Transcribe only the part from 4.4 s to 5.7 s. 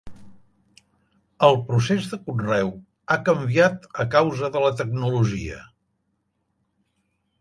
de la tecnologia.